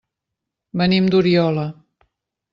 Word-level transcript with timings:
Venim 0.83 1.11
d'Oriola. 1.17 1.69